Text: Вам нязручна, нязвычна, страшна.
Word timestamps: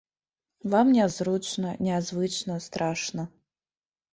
Вам 0.71 0.87
нязручна, 0.95 1.75
нязвычна, 1.89 2.59
страшна. 2.69 3.31